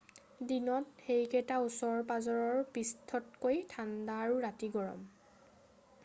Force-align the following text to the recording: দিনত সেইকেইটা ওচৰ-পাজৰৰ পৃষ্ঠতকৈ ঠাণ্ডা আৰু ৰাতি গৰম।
দিনত 0.51 0.85
সেইকেইটা 1.07 1.57
ওচৰ-পাজৰৰ 1.65 2.63
পৃষ্ঠতকৈ 2.77 3.61
ঠাণ্ডা 3.73 4.15
আৰু 4.23 4.39
ৰাতি 4.47 4.71
গৰম। 4.79 5.05